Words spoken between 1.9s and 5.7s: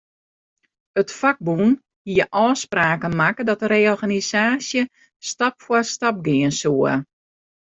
hie ôfspraken makke dat de reorganisaasje stap